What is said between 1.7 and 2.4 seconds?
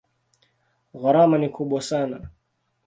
sana.